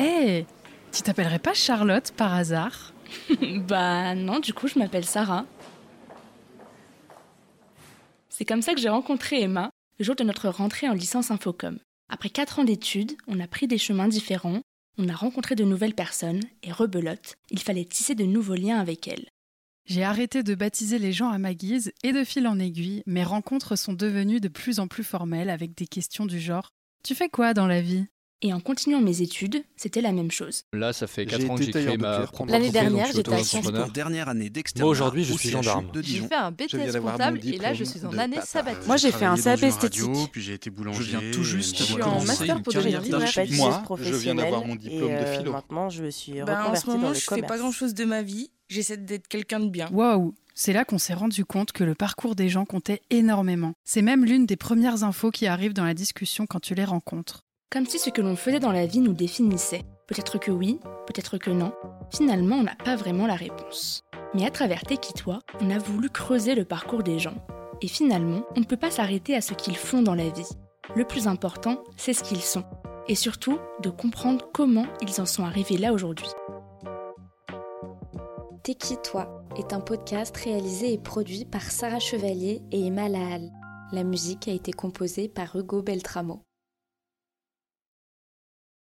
Hé 0.00 0.46
Tu 0.92 1.02
t'appellerais 1.02 1.38
pas 1.38 1.52
Charlotte 1.52 2.12
par 2.12 2.32
hasard 2.32 2.94
Bah 3.68 4.14
non, 4.14 4.38
du 4.40 4.54
coup, 4.54 4.66
je 4.66 4.78
m'appelle 4.78 5.04
Sarah. 5.04 5.44
C'est 8.30 8.46
comme 8.46 8.62
ça 8.62 8.72
que 8.72 8.80
j'ai 8.80 8.88
rencontré 8.88 9.42
Emma 9.42 9.70
le 9.98 10.04
jour 10.06 10.16
de 10.16 10.24
notre 10.24 10.48
rentrée 10.48 10.88
en 10.88 10.94
licence 10.94 11.30
Infocom. 11.30 11.78
Après 12.08 12.30
quatre 12.30 12.58
ans 12.58 12.64
d'études, 12.64 13.12
on 13.26 13.40
a 13.40 13.46
pris 13.46 13.66
des 13.66 13.76
chemins 13.76 14.08
différents, 14.08 14.62
on 14.96 15.06
a 15.10 15.14
rencontré 15.14 15.54
de 15.54 15.64
nouvelles 15.64 15.94
personnes, 15.94 16.40
et 16.62 16.72
rebelote, 16.72 17.36
il 17.50 17.60
fallait 17.60 17.84
tisser 17.84 18.14
de 18.14 18.24
nouveaux 18.24 18.54
liens 18.54 18.78
avec 18.78 19.06
elles. 19.06 19.28
J'ai 19.84 20.02
arrêté 20.02 20.42
de 20.42 20.54
baptiser 20.54 20.98
les 20.98 21.12
gens 21.12 21.28
à 21.28 21.36
ma 21.36 21.52
guise 21.52 21.92
et 22.02 22.12
de 22.12 22.24
fil 22.24 22.48
en 22.48 22.58
aiguille, 22.58 23.02
mes 23.04 23.24
rencontres 23.24 23.76
sont 23.76 23.92
devenues 23.92 24.40
de 24.40 24.48
plus 24.48 24.80
en 24.80 24.88
plus 24.88 25.04
formelles 25.04 25.50
avec 25.50 25.76
des 25.76 25.86
questions 25.86 26.24
du 26.24 26.40
genre 26.40 26.70
Tu 27.04 27.14
fais 27.14 27.28
quoi 27.28 27.52
dans 27.52 27.66
la 27.66 27.82
vie? 27.82 28.06
Et 28.42 28.54
en 28.54 28.60
continuant 28.60 29.02
mes 29.02 29.20
études, 29.20 29.62
c'était 29.76 30.00
la 30.00 30.12
même 30.12 30.30
chose. 30.30 30.62
Là, 30.72 30.94
ça 30.94 31.06
fait 31.06 31.28
J'ai 31.28 31.38
4 31.38 31.50
ans 31.50 31.54
que 31.56 31.62
j'ai 31.62 31.70
créé 31.72 31.96
de 31.96 32.00
ma 32.00 32.20
propre 32.26 32.50
L'année 32.50 32.70
dernière, 32.70 33.08
je 33.08 33.16
j'étais 33.16 33.34
à 33.34 33.44
Sciences 33.44 33.70
dernière 33.92 34.28
année 34.30 34.48
d'externe. 34.48 34.84
Moi, 34.84 34.90
aujourd'hui, 34.90 35.24
je 35.24 35.34
suis 35.34 35.50
gendarme. 35.50 35.90
J'ai 36.02 36.20
fait 36.20 36.34
un 36.34 36.50
Je 36.50 36.76
BTS 36.76 37.00
comptable 37.00 37.40
et 37.46 37.58
là 37.58 37.74
je 37.74 37.84
suis 37.84 38.04
en 38.06 38.16
année 38.16 38.40
sabbatique. 38.42 38.86
Moi, 38.86 38.96
j'ai 38.96 39.12
fait 39.12 39.26
un 39.26 39.36
CAP 39.36 39.62
esthétique. 39.62 40.32
Puis 40.32 40.40
j'ai 40.40 40.54
été 40.54 40.70
Je 40.70 40.74
boulanger. 40.74 41.18
viens 41.18 41.30
tout 41.32 41.44
juste 41.44 41.76
Je 41.76 41.80
de 41.80 41.84
suis 41.84 41.94
en 42.02 42.04
commencer 42.04 42.26
master 42.26 42.56
une 42.56 42.62
pour 42.62 42.72
carrière 42.72 43.00
devenir 43.00 43.18
d'architecte. 43.18 43.52
Moi, 43.56 43.82
je 44.02 44.14
viens 44.14 44.34
d'avoir 44.34 44.64
mon 44.66 44.74
diplôme 44.74 45.08
de 45.08 45.12
et, 45.12 45.16
euh, 45.16 45.38
philo. 45.38 45.52
Maintenant, 45.52 45.90
je 45.90 46.02
me 46.02 46.10
suis 46.10 46.32
Ben, 46.32 46.48
en 46.48 46.56
reconvertie 46.56 46.80
ce 46.82 46.90
moment, 46.90 47.12
je 47.14 47.20
fais 47.20 47.42
pas 47.42 47.58
grand 47.58 47.72
chose 47.72 47.92
de 47.92 48.04
ma 48.04 48.22
vie. 48.22 48.50
J'essaie 48.68 48.96
d'être 48.96 49.28
quelqu'un 49.28 49.60
de 49.60 49.68
bien. 49.68 49.88
Waouh 49.92 50.32
C'est 50.54 50.72
là 50.72 50.84
qu'on 50.84 50.98
s'est 50.98 51.12
rendu 51.14 51.44
compte 51.44 51.72
que 51.72 51.84
le 51.84 51.94
parcours 51.94 52.36
des 52.36 52.48
gens 52.48 52.64
comptait 52.64 53.02
énormément. 53.10 53.72
C'est 53.84 54.00
même 54.02 54.24
l'une 54.24 54.46
des 54.46 54.56
premières 54.56 55.04
infos 55.04 55.30
qui 55.30 55.46
arrivent 55.46 55.74
dans 55.74 55.84
la 55.84 55.94
discussion 55.94 56.46
quand 56.46 56.60
tu 56.60 56.74
les 56.74 56.84
rencontres. 56.84 57.44
Comme 57.72 57.86
si 57.86 58.00
ce 58.00 58.10
que 58.10 58.20
l'on 58.20 58.34
faisait 58.34 58.58
dans 58.58 58.72
la 58.72 58.84
vie 58.84 58.98
nous 58.98 59.12
définissait. 59.12 59.84
Peut-être 60.08 60.38
que 60.38 60.50
oui, 60.50 60.80
peut-être 61.06 61.38
que 61.38 61.52
non. 61.52 61.72
Finalement, 62.12 62.56
on 62.56 62.64
n'a 62.64 62.74
pas 62.74 62.96
vraiment 62.96 63.28
la 63.28 63.36
réponse. 63.36 64.02
Mais 64.34 64.44
à 64.44 64.50
travers 64.50 64.82
Tekitoi, 64.82 65.38
on 65.60 65.70
a 65.70 65.78
voulu 65.78 66.10
creuser 66.10 66.56
le 66.56 66.64
parcours 66.64 67.04
des 67.04 67.20
gens. 67.20 67.36
Et 67.80 67.86
finalement, 67.86 68.42
on 68.56 68.60
ne 68.60 68.64
peut 68.64 68.76
pas 68.76 68.90
s'arrêter 68.90 69.36
à 69.36 69.40
ce 69.40 69.54
qu'ils 69.54 69.76
font 69.76 70.02
dans 70.02 70.16
la 70.16 70.30
vie. 70.30 70.48
Le 70.96 71.04
plus 71.04 71.28
important, 71.28 71.84
c'est 71.96 72.12
ce 72.12 72.24
qu'ils 72.24 72.42
sont. 72.42 72.64
Et 73.06 73.14
surtout, 73.14 73.60
de 73.80 73.88
comprendre 73.88 74.48
comment 74.52 74.86
ils 75.00 75.20
en 75.20 75.26
sont 75.26 75.44
arrivés 75.44 75.78
là 75.78 75.92
aujourd'hui. 75.92 76.26
T'es 78.64 78.74
qui 78.74 78.96
toi 78.96 79.44
est 79.56 79.72
un 79.72 79.80
podcast 79.80 80.36
réalisé 80.36 80.92
et 80.92 80.98
produit 80.98 81.44
par 81.44 81.62
Sarah 81.62 82.00
Chevalier 82.00 82.62
et 82.72 82.84
Emma 82.84 83.08
Lahal. 83.08 83.48
La 83.92 84.02
musique 84.02 84.48
a 84.48 84.52
été 84.52 84.72
composée 84.72 85.28
par 85.28 85.54
Hugo 85.54 85.82
Beltramo. 85.82 86.42